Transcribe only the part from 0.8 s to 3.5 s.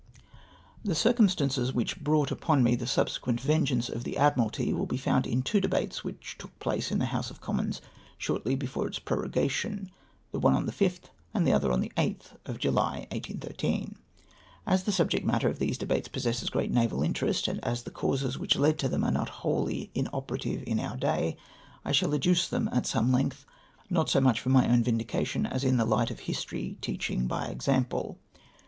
The circumstances wliicli brought upon me the sub sequent